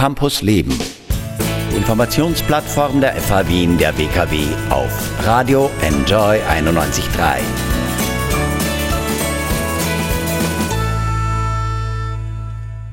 [0.00, 0.72] Campus Leben.
[1.70, 7.40] Die Informationsplattform der FH Wien der WKW auf Radio Enjoy 91.3.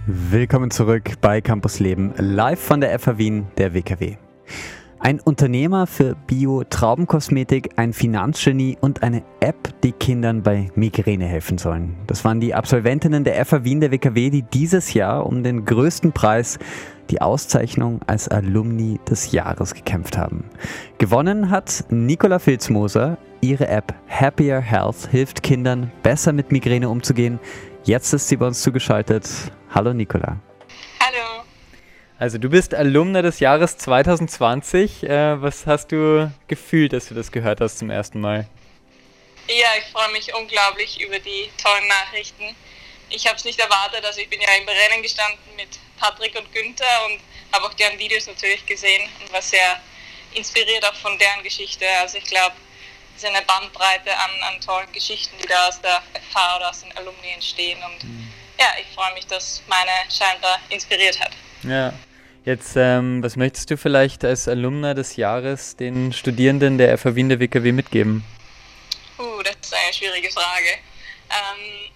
[0.05, 4.17] Willkommen zurück bei Campus Leben, live von der FH Wien der WKW.
[4.99, 11.95] Ein Unternehmer für Bio-Traubenkosmetik, ein Finanzgenie und eine App, die Kindern bei Migräne helfen sollen.
[12.07, 16.11] Das waren die Absolventinnen der FA Wien der WKW, die dieses Jahr um den größten
[16.11, 16.57] Preis,
[17.09, 20.49] die Auszeichnung als Alumni des Jahres gekämpft haben.
[20.97, 23.17] Gewonnen hat Nicola Filzmoser.
[23.41, 27.39] Ihre App Happier Health hilft Kindern, besser mit Migräne umzugehen.
[27.83, 29.27] Jetzt ist sie bei uns zugeschaltet.
[29.73, 30.37] Hallo Nicola.
[32.19, 35.03] Also du bist Alumna des Jahres 2020.
[35.03, 38.47] Äh, was hast du gefühlt, dass du das gehört hast zum ersten Mal?
[39.47, 42.55] Ja, ich freue mich unglaublich über die tollen Nachrichten.
[43.09, 46.51] Ich habe es nicht erwartet, also ich bin ja im Rennen gestanden mit Patrick und
[46.53, 47.19] Günther und
[47.51, 49.81] habe auch deren Videos natürlich gesehen und war sehr
[50.33, 51.85] inspiriert auch von deren Geschichte.
[52.01, 52.55] Also ich glaube,
[53.15, 56.81] es ist eine Bandbreite an, an tollen Geschichten, die da aus der FH oder aus
[56.81, 58.31] den Alumni entstehen und mhm.
[58.59, 61.31] ja, ich freue mich, dass meine scheinbar inspiriert hat.
[61.63, 61.93] Ja,
[62.47, 67.27] Jetzt, ähm, was möchtest du vielleicht als Alumna des Jahres den Studierenden der FH Wien
[67.27, 68.23] der WKW mitgeben?
[69.19, 70.69] Uh, das ist eine schwierige Frage.
[71.29, 71.91] Ähm,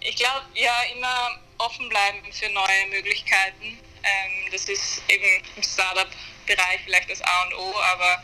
[0.00, 3.78] ich glaube, ja, immer offen bleiben für neue Möglichkeiten.
[4.02, 8.22] Ähm, das ist eben im Startup-Bereich vielleicht das A und O, aber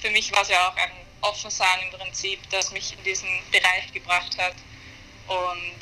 [0.00, 0.90] für mich war es ja auch ein
[1.22, 4.54] Offensein im Prinzip, das mich in diesen Bereich gebracht hat.
[5.26, 5.80] Und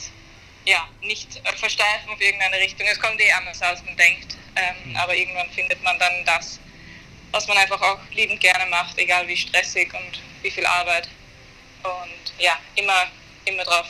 [0.65, 2.87] ja, nicht versteifen auf irgendeine Richtung.
[2.87, 4.37] Es kommt eh anders, als man denkt.
[4.55, 6.61] Ähm, aber irgendwann findet man dann das,
[7.33, 11.09] was man einfach auch liebend gerne macht, egal wie stressig und wie viel Arbeit.
[11.83, 13.11] Und ja, immer,
[13.45, 13.89] immer darauf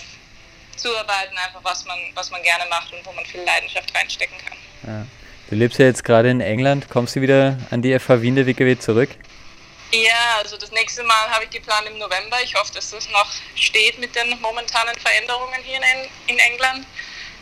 [0.77, 4.59] zuarbeiten, einfach was man, was man gerne macht und wo man viel Leidenschaft reinstecken kann.
[4.87, 5.07] Ja.
[5.51, 6.89] Du lebst ja jetzt gerade in England.
[6.89, 9.11] Kommst du wieder an die FH Wien der WKW zurück?
[9.93, 12.39] Ja, also das nächste Mal habe ich geplant im November.
[12.43, 16.87] Ich hoffe, dass das noch steht mit den momentanen Veränderungen hier in, in England.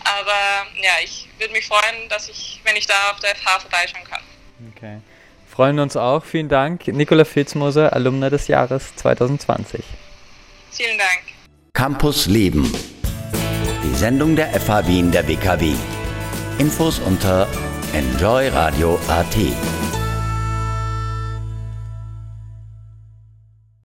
[0.03, 4.05] Aber ja, ich würde mich freuen, dass ich, wenn ich da auf der FH vorbeischauen
[4.05, 4.23] kann.
[4.77, 5.01] Okay.
[5.49, 6.25] Freuen uns auch.
[6.25, 6.89] Vielen Dank.
[6.89, 9.85] Nicola Fitzmoser, Alumna des Jahres 2020.
[10.73, 11.23] Vielen Dank.
[11.73, 12.73] Campus Leben.
[13.83, 15.75] Die Sendung der FH Wien der WKW.
[16.59, 17.49] Infos unter
[17.95, 19.37] enjoyradio.at.